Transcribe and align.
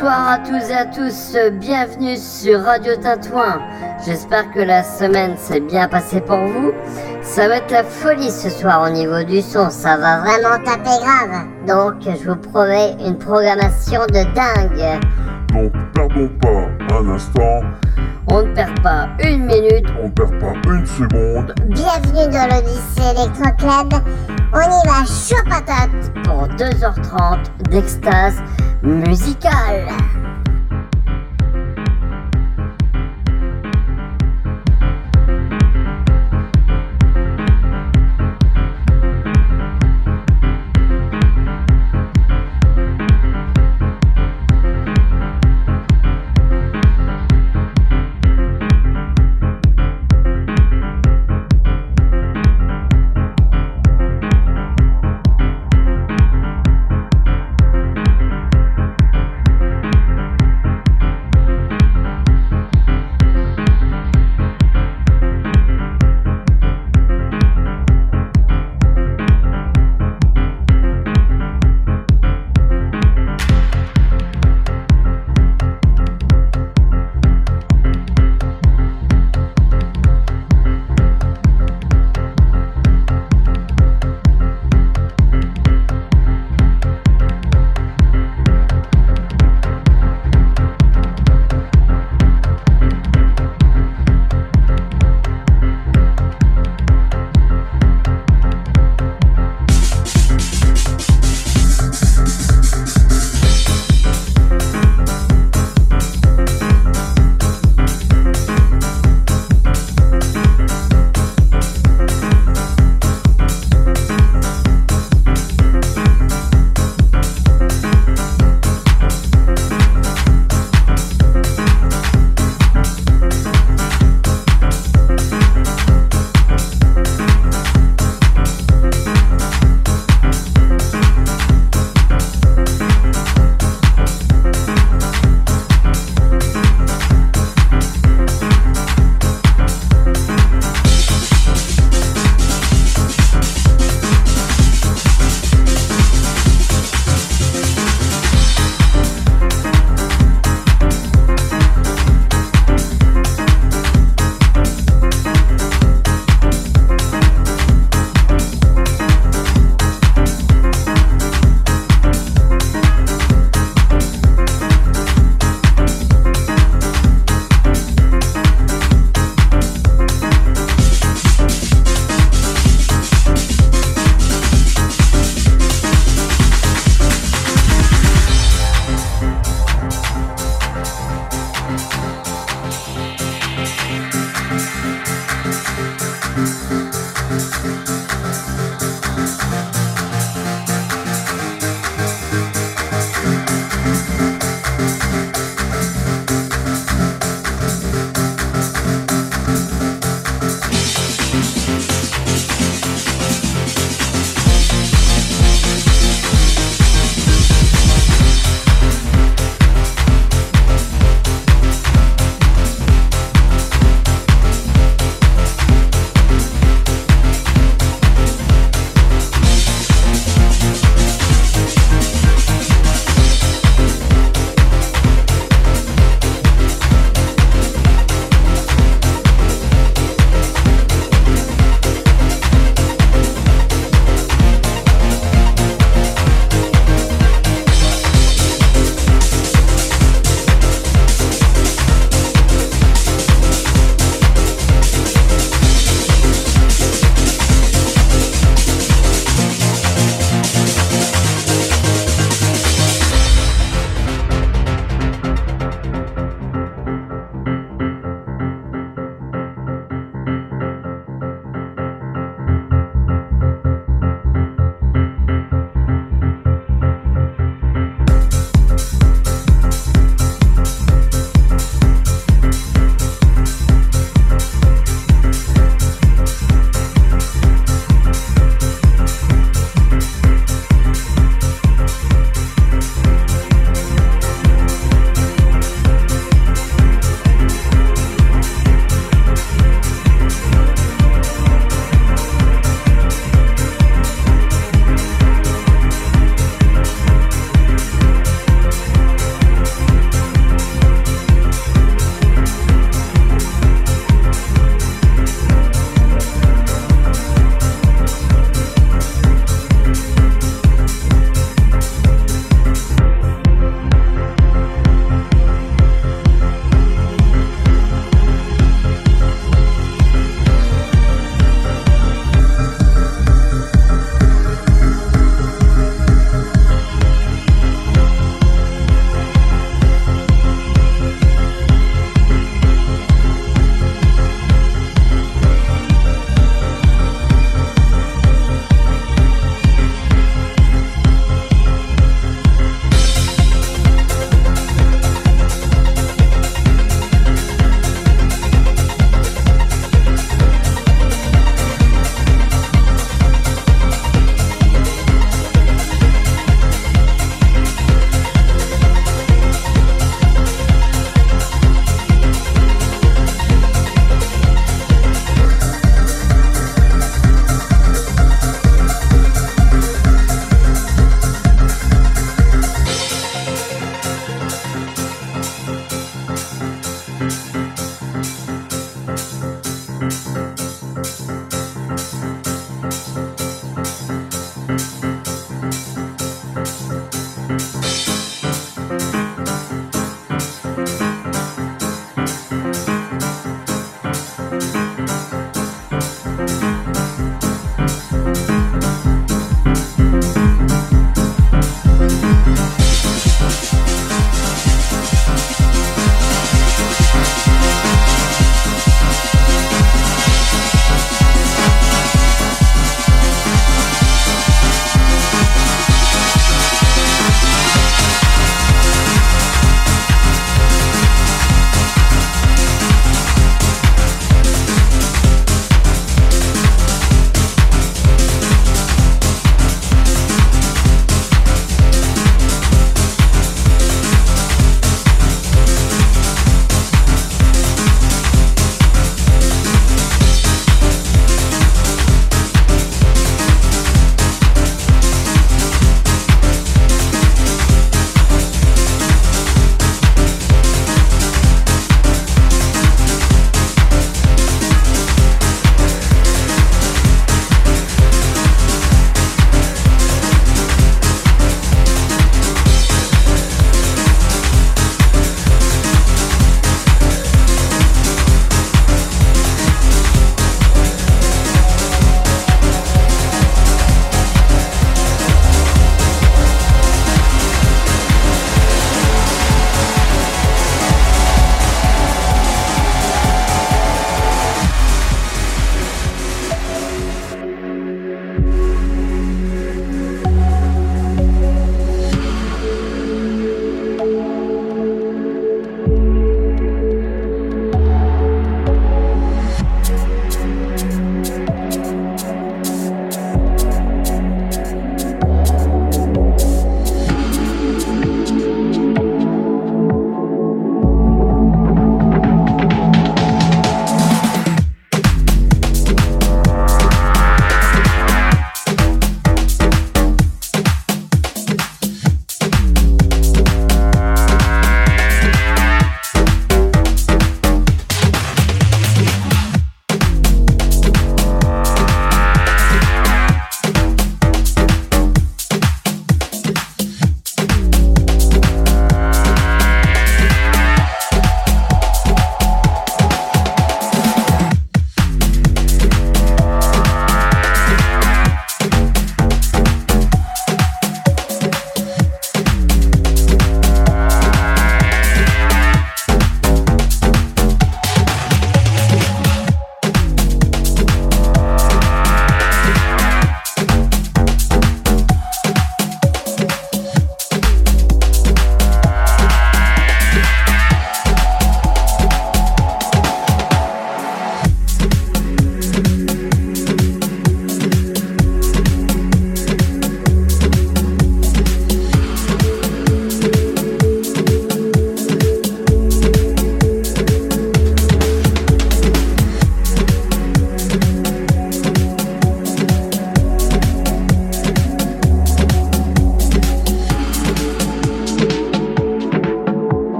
Bonsoir 0.00 0.30
à 0.30 0.38
tous 0.38 0.70
et 0.70 0.74
à 0.74 0.86
tous, 0.86 1.36
bienvenue 1.58 2.16
sur 2.16 2.62
Radio 2.62 2.96
Tintouin. 2.96 3.60
J'espère 4.02 4.50
que 4.50 4.60
la 4.60 4.82
semaine 4.82 5.36
s'est 5.36 5.60
bien 5.60 5.88
passée 5.88 6.22
pour 6.22 6.38
vous. 6.38 6.72
Ça 7.20 7.48
va 7.48 7.56
être 7.56 7.70
la 7.70 7.84
folie 7.84 8.30
ce 8.30 8.48
soir 8.48 8.88
au 8.88 8.88
niveau 8.88 9.22
du 9.24 9.42
son, 9.42 9.68
ça 9.68 9.98
va 9.98 10.20
vraiment 10.20 10.56
taper 10.64 11.04
grave. 11.04 11.44
Donc 11.66 11.96
je 12.02 12.30
vous 12.30 12.36
promets 12.36 12.96
une 13.06 13.18
programmation 13.18 14.00
de 14.06 14.24
dingue. 14.34 15.00
Donc 15.52 15.72
perdons 15.92 16.30
pas 16.40 16.94
un 16.96 17.08
instant, 17.10 17.60
On 18.28 18.42
ne 18.42 18.54
perd 18.54 18.82
pas 18.82 19.06
une 19.22 19.44
minute, 19.44 19.86
on 20.02 20.08
perd 20.08 20.30
pas 20.38 20.54
une 20.64 20.86
seconde. 20.86 21.54
Bienvenue 21.66 22.32
dans 22.32 22.48
l'Odyssée 22.48 23.18
Electro 23.18 23.50
Club. 23.58 24.02
On 24.54 24.60
y 24.60 24.88
va 24.88 25.04
chaud 25.04 25.44
patate. 25.44 26.10
pour 26.24 26.48
2h30 26.56 27.68
d'extase 27.68 28.42
musicale. 28.82 30.19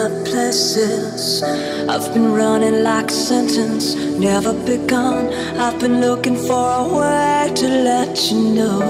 other 0.00 0.24
places. 0.24 1.42
I've 1.42 2.12
been 2.14 2.32
running 2.32 2.82
like 2.82 3.10
a 3.10 3.12
sentence, 3.12 3.94
never 3.94 4.52
begun. 4.52 5.32
I've 5.58 5.78
been 5.78 6.00
looking 6.00 6.36
for 6.36 6.66
a 6.82 6.88
way 6.98 7.52
to 7.54 7.68
let 7.68 8.30
you 8.30 8.40
know. 8.58 8.80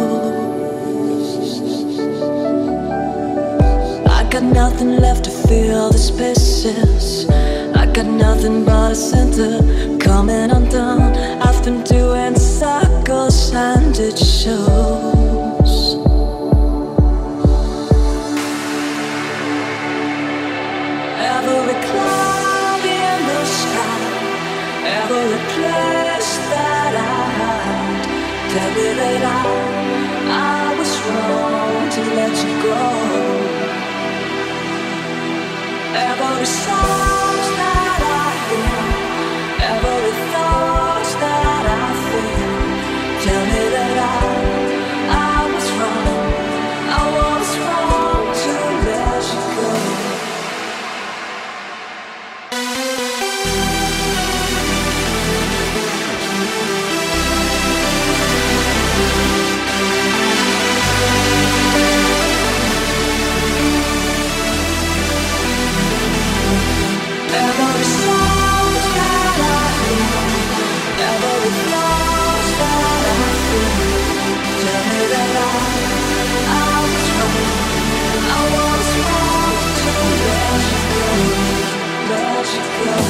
I 4.18 4.28
got 4.30 4.42
nothing 4.42 4.96
left 4.96 5.24
to 5.24 5.30
fill 5.30 5.90
the 5.90 5.98
spaces. 5.98 7.28
I 7.74 7.86
got 7.86 8.06
nothing 8.06 8.64
but 8.64 8.92
a 8.92 8.94
center 8.94 9.52
coming 9.98 10.50
undone. 10.50 11.14
I've 11.42 11.64
been 11.64 11.82
doing 11.82 12.36
circles 12.36 13.52
and 13.52 13.96
it 13.98 14.18
shows. 14.18 15.19
ever 35.94 36.44
saw. 36.46 37.09
love. 82.86 83.09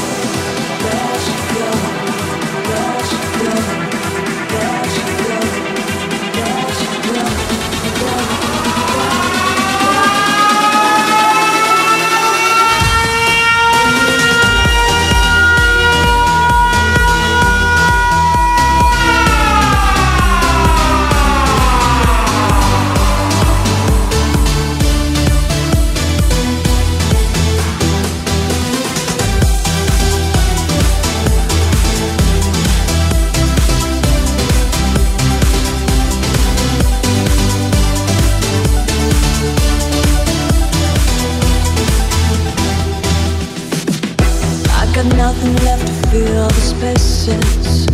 promises. 47.25 47.87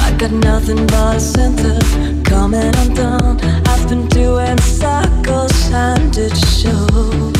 I 0.00 0.12
got 0.16 0.32
nothing 0.32 0.86
but 0.86 1.16
a 1.16 1.20
center 1.20 1.78
coming 2.24 2.74
undone. 2.76 3.40
I've 3.66 3.88
been 3.88 4.08
doing 4.08 4.58
circles 4.60 5.70
and 5.72 6.16
it 6.16 6.36
shows. 6.36 7.32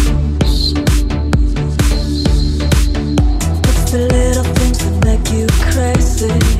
It's 3.69 3.91
the 3.91 4.09
little 4.11 4.45
things 4.55 4.79
that 4.79 5.05
make 5.05 5.33
you 5.33 5.47
crazy. 5.73 6.52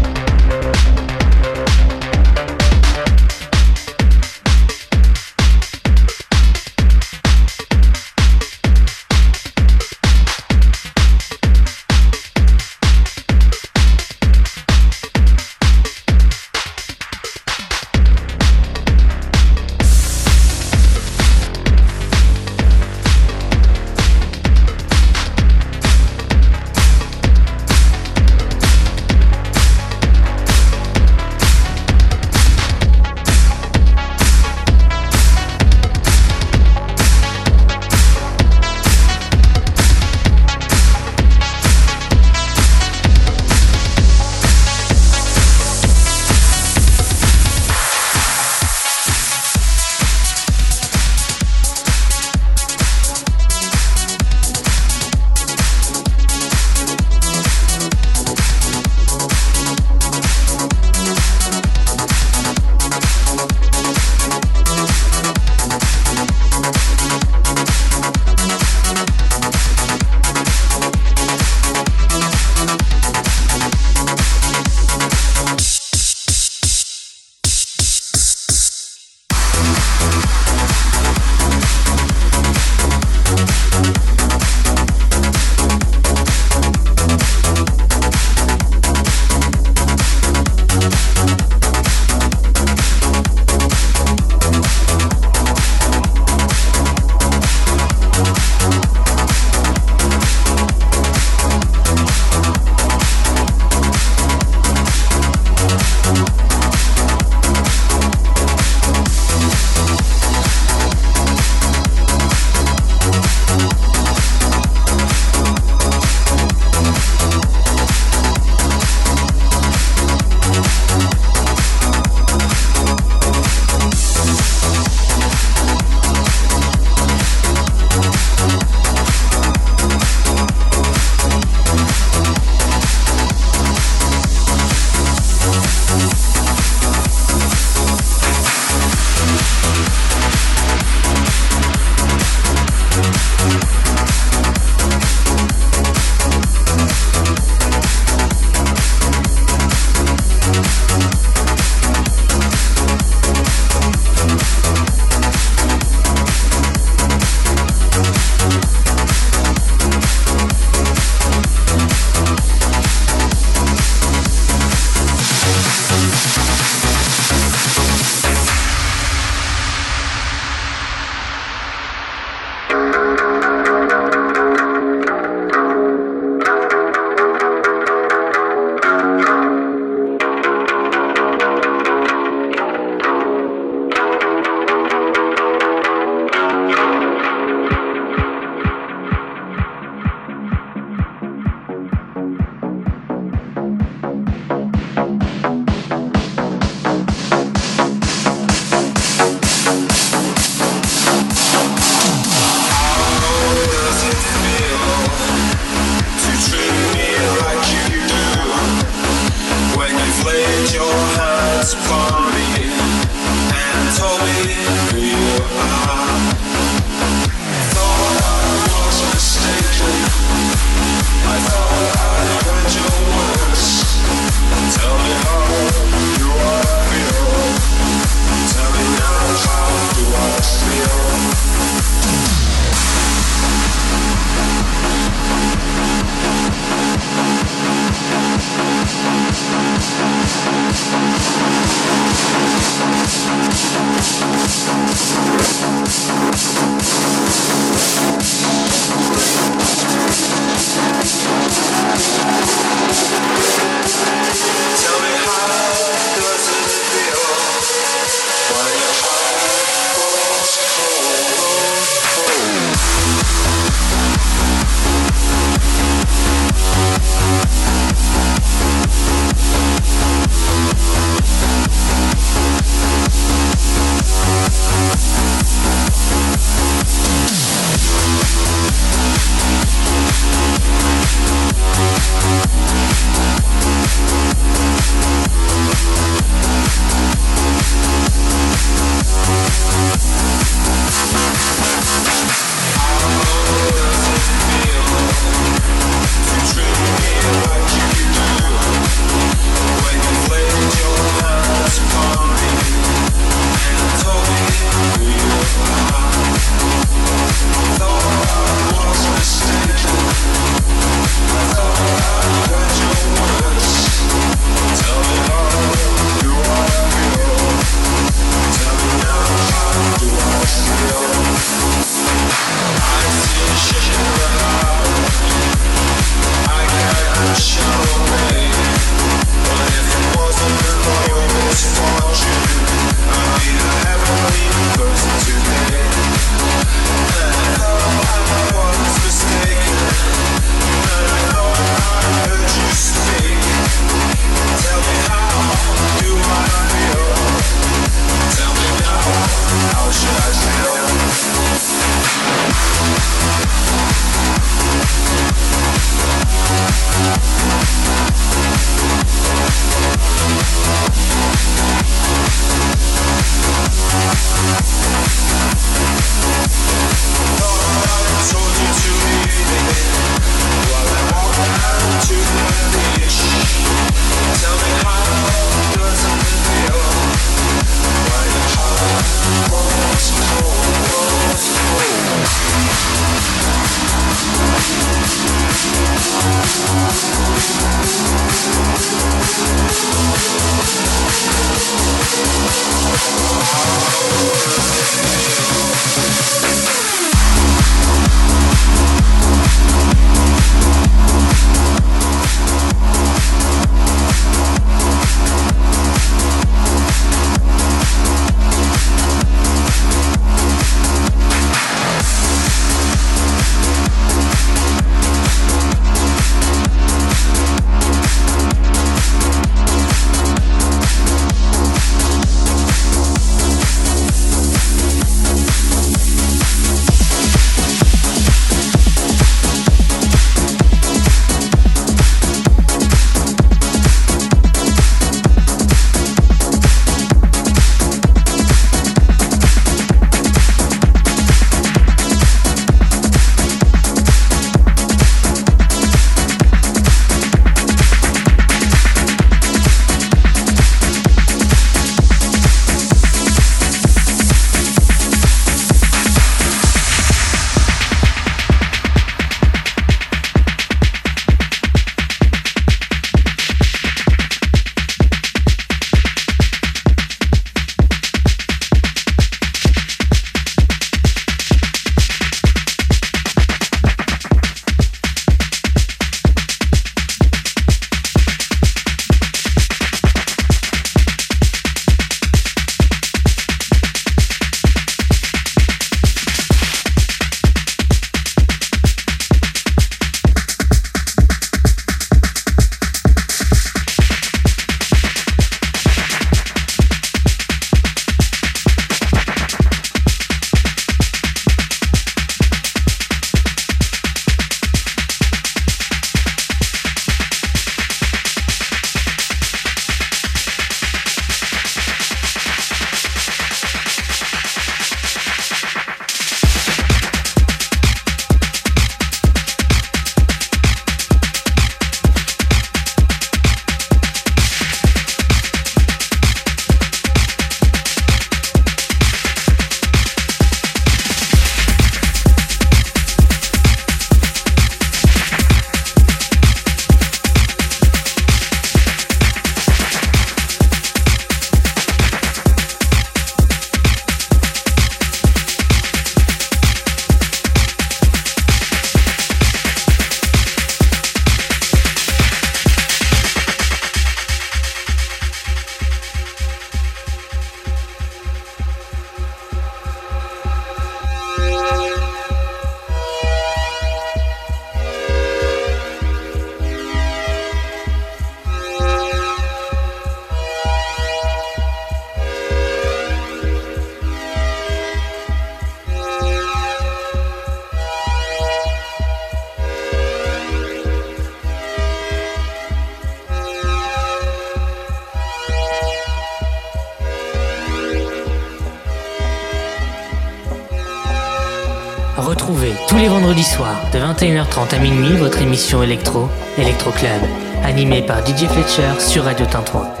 Minuit 595.61 595.73
votre 595.73 595.73
émission 595.73 595.83
électro, 595.83 596.29
Electro 596.57 596.91
Club, 596.91 597.21
animée 597.63 598.01
par 598.01 598.25
DJ 598.25 598.47
Fletcher 598.47 598.99
sur 598.99 599.23
Radio 599.23 599.45
Tintouin. 599.45 600.00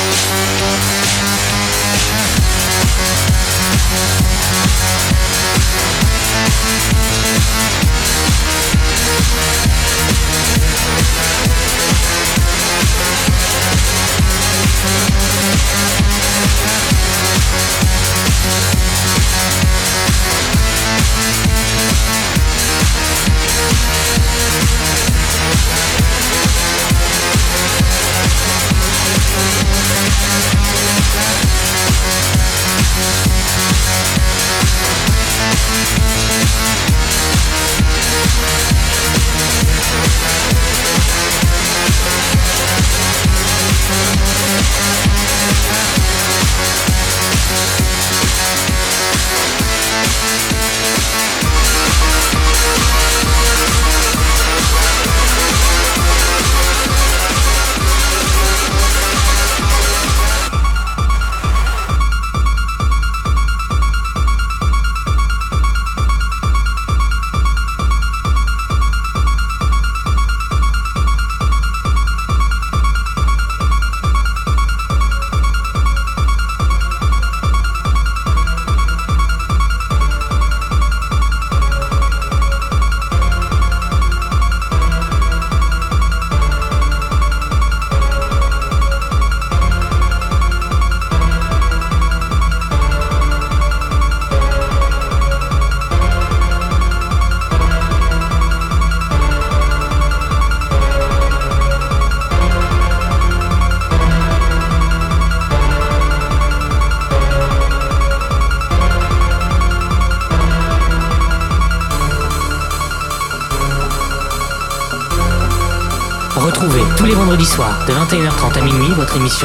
Retrouvez 0.00 0.49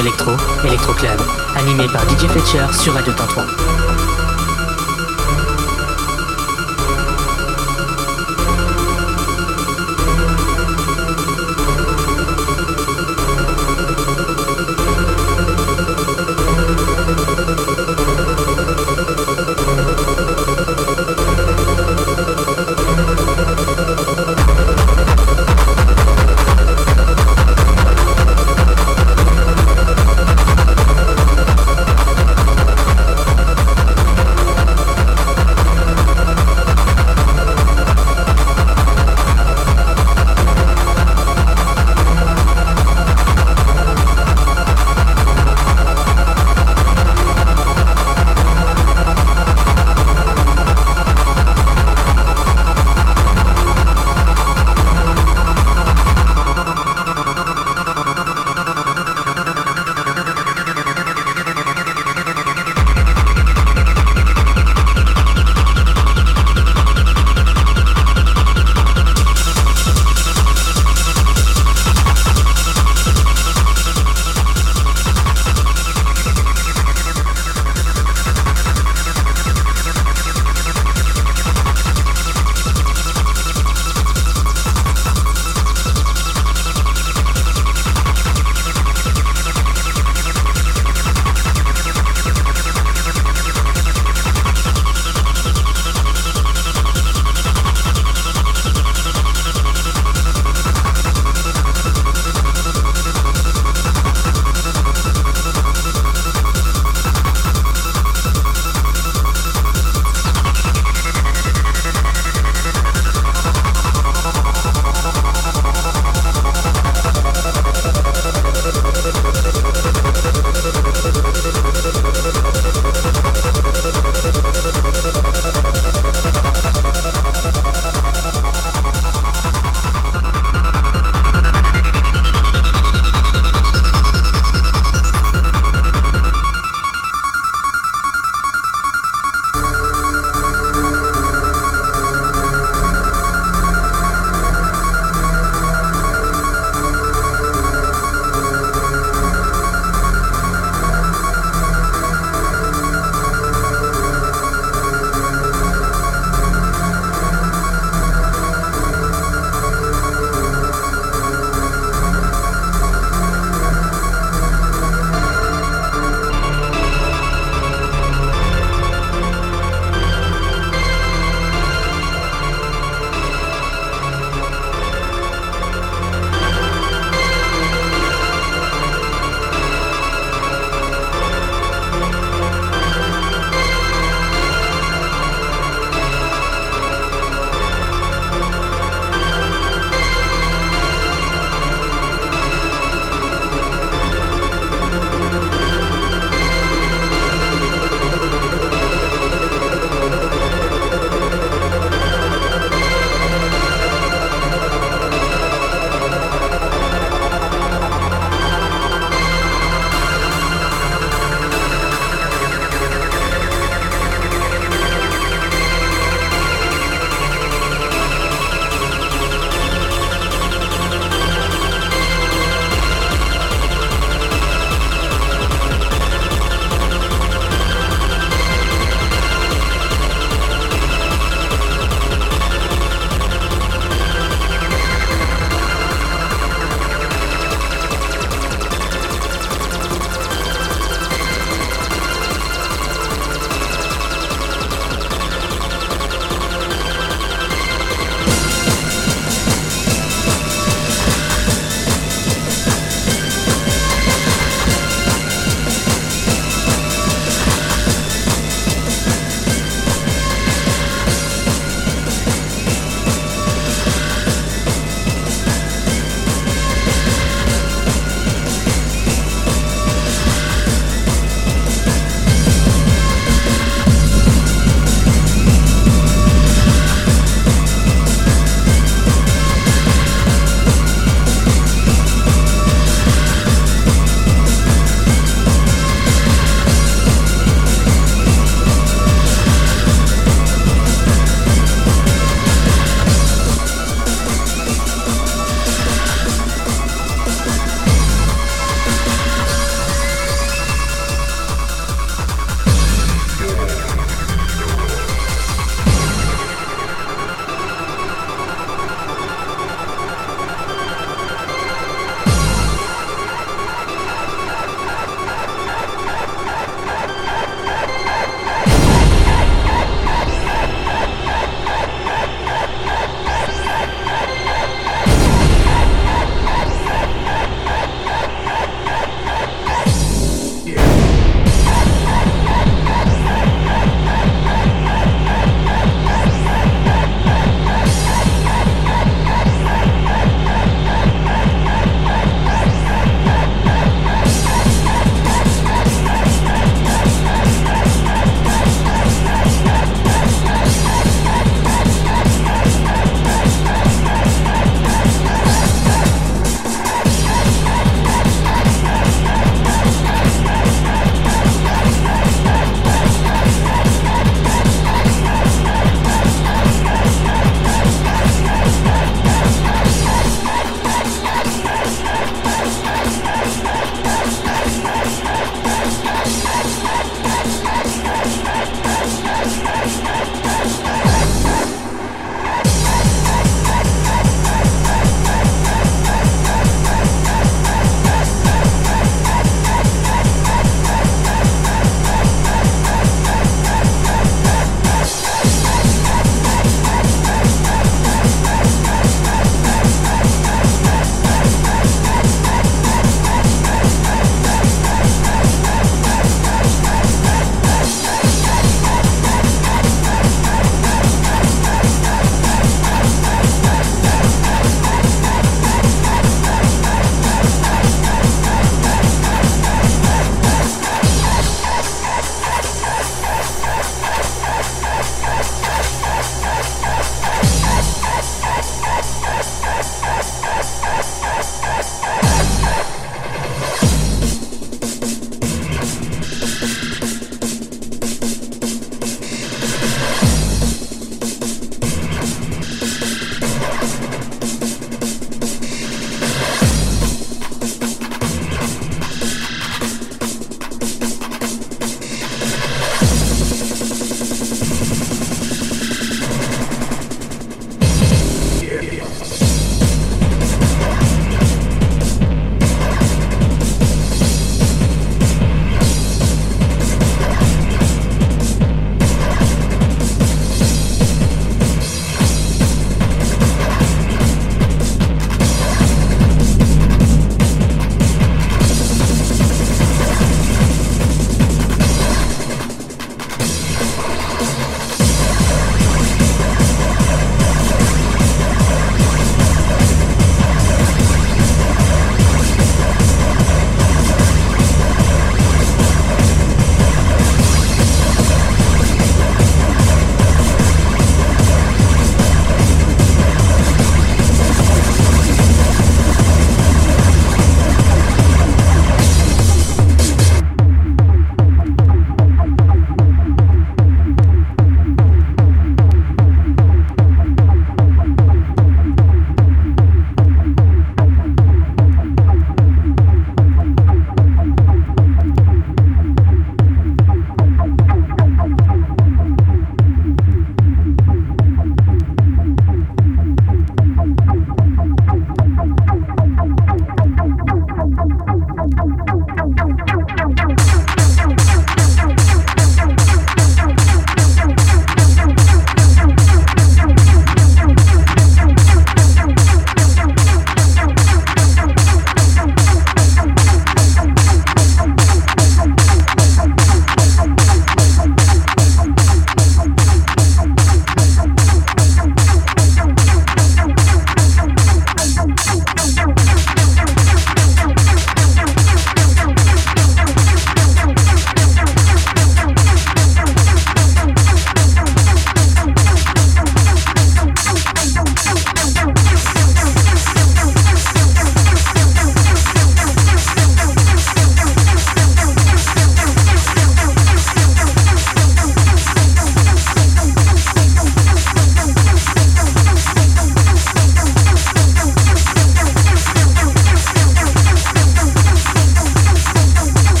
électro, 0.00 0.32
Electro 0.64 0.92
Club, 0.92 1.20
animée 1.56 1.86
par 1.88 2.02
DJ 2.02 2.26
Fletcher 2.26 2.66
sur 2.72 2.94
Radio 2.94 3.12
Tintouin. 3.12 3.46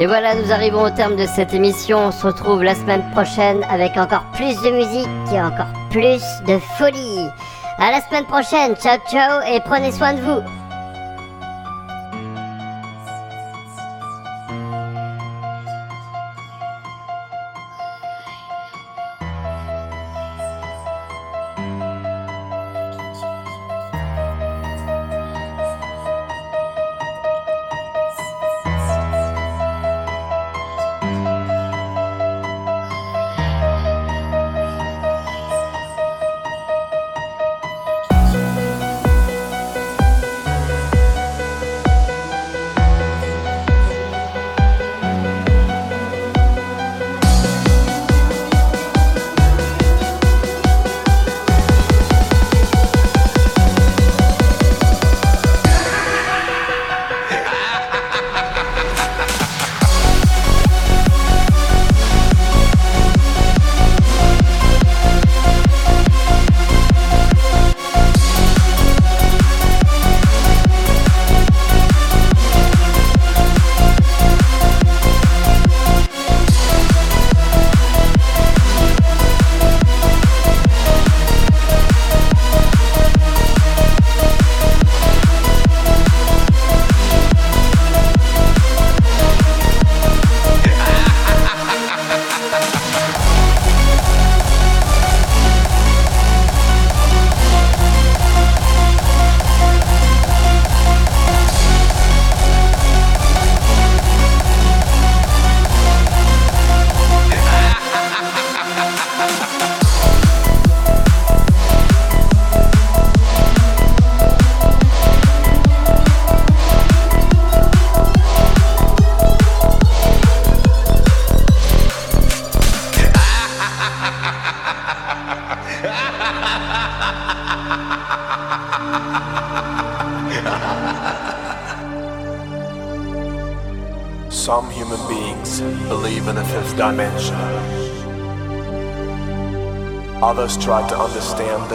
Et 0.00 0.06
voilà, 0.06 0.36
nous 0.36 0.52
arrivons 0.52 0.82
au 0.82 0.90
terme 0.90 1.16
de 1.16 1.26
cette 1.26 1.52
émission. 1.52 1.98
On 2.06 2.12
se 2.12 2.24
retrouve 2.24 2.62
la 2.62 2.76
semaine 2.76 3.02
prochaine 3.10 3.64
avec 3.68 3.96
encore 3.96 4.24
plus 4.32 4.54
de 4.62 4.70
musique 4.70 5.08
et 5.34 5.42
encore 5.42 5.72
plus 5.90 6.22
de 6.46 6.58
folie. 6.78 7.26
À 7.78 7.90
la 7.90 8.00
semaine 8.02 8.24
prochaine. 8.24 8.76
Ciao, 8.76 8.98
ciao 9.10 9.42
et 9.52 9.58
prenez 9.60 9.90
soin 9.90 10.14
de 10.14 10.20
vous. 10.20 10.57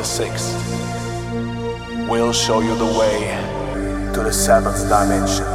The. 0.04 0.54
We'll 2.10 2.34
show 2.34 2.60
you 2.62 2.76
the 2.76 2.86
way 3.00 4.12
to 4.14 4.24
the 4.24 4.32
seventh 4.32 4.90
dimension. 4.90 5.53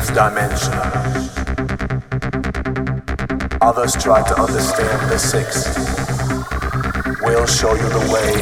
Dimension. 0.00 0.72
Others 3.60 4.02
try 4.02 4.26
to 4.26 4.40
understand 4.40 5.10
the 5.10 5.18
sixth. 5.18 5.76
We'll 7.22 7.46
show 7.46 7.74
you 7.74 7.88
the 7.88 8.10
way 8.10 8.40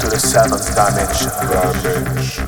to 0.00 0.08
the 0.08 0.18
seventh 0.18 0.74
dimension. 0.74 2.43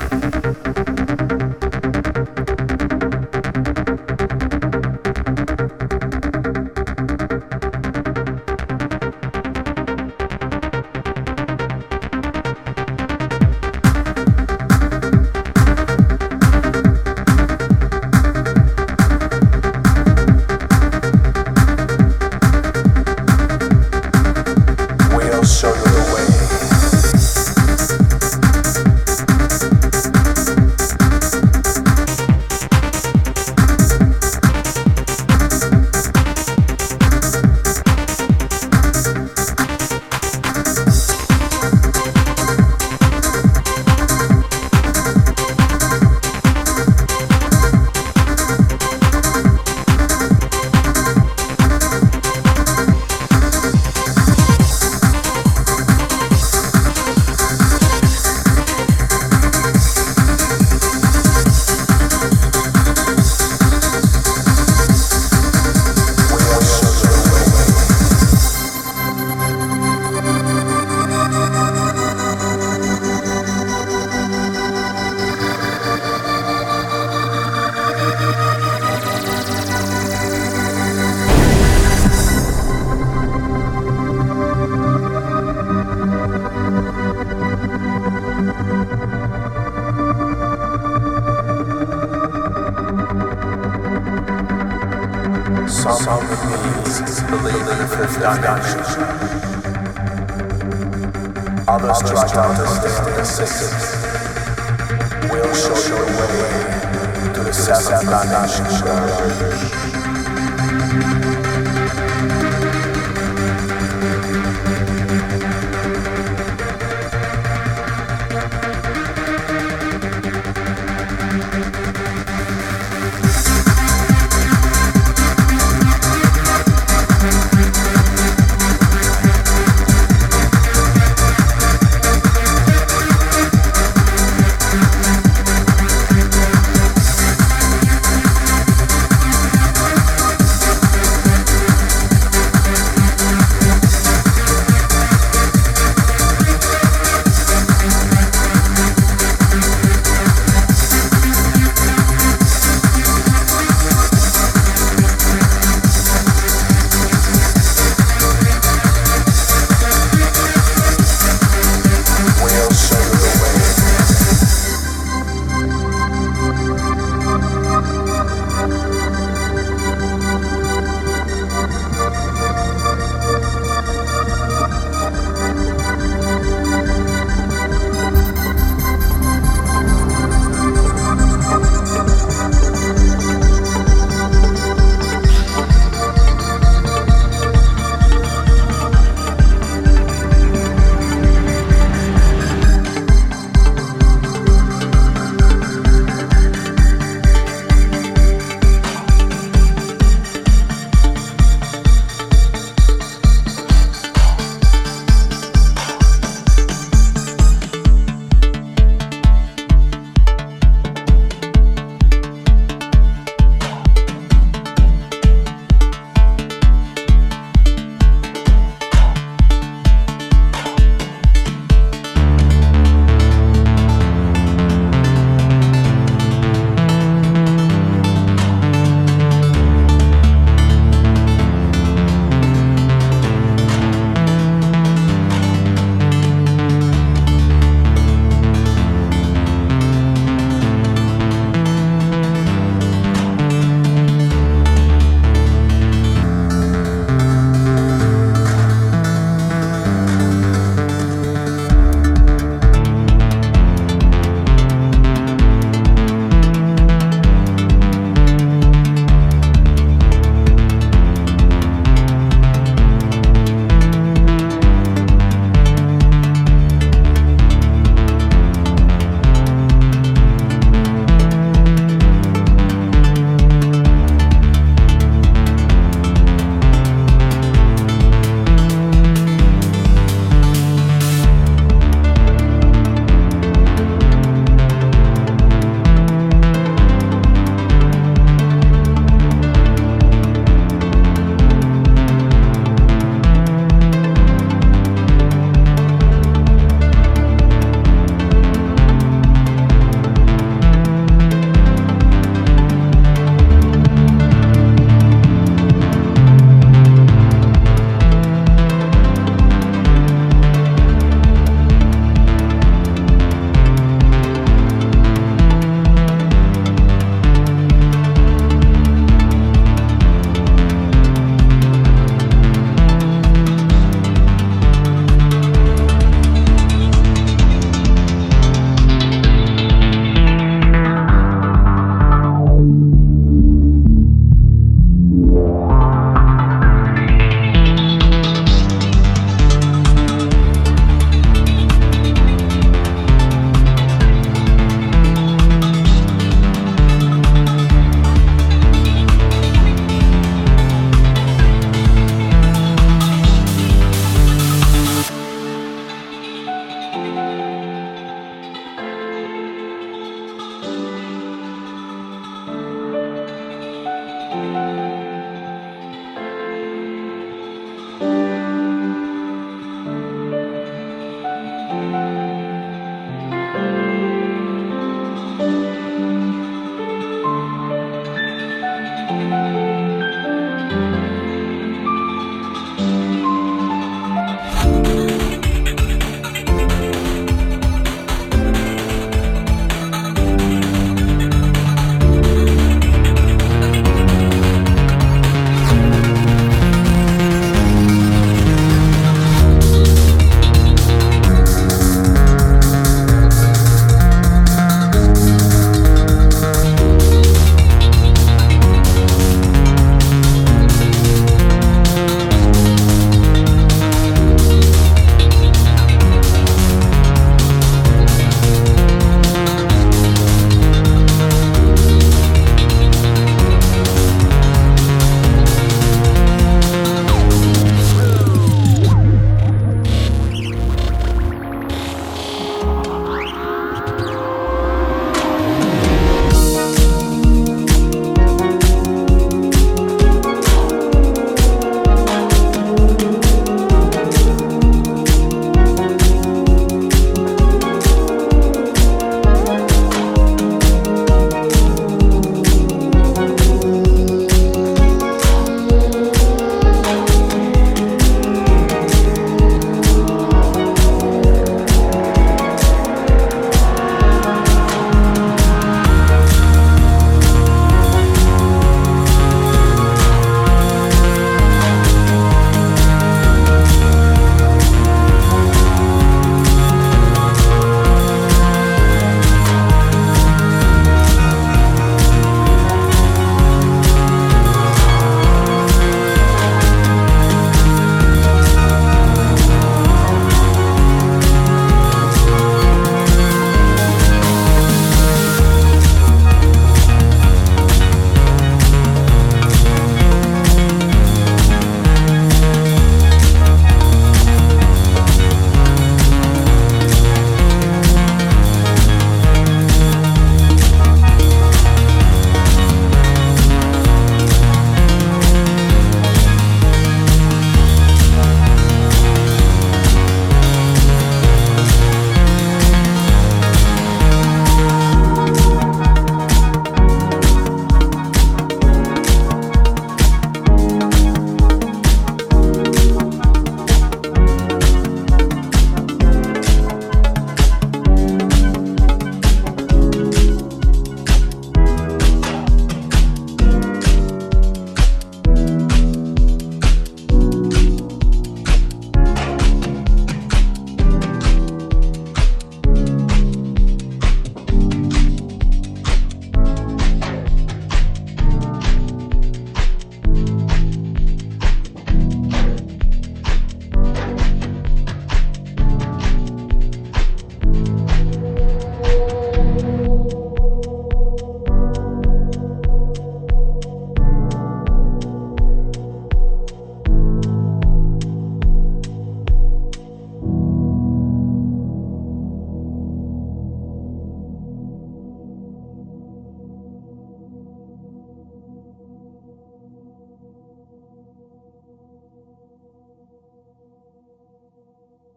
Understand 103.39 103.76